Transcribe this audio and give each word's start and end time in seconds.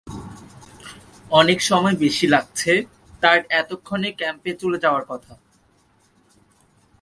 সময় 1.31 1.59
অনেক 1.61 1.95
বেশী 1.95 2.25
লাগছে, 2.27 2.71
তার 3.21 3.39
এতক্ষণে 3.61 4.09
ক্যাম্পে 4.11 4.51
চলে 4.53 4.77
যাওয়ার 4.79 5.03
কথা। 5.07 5.33